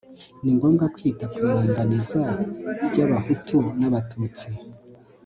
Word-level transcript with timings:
ni 0.41 0.51
ngombwa 0.55 0.85
kwita 0.95 1.23
ku 1.31 1.37
iringaniza 1.49 2.23
ry'abahutu 2.87 3.57
n'abatutsi 3.79 4.49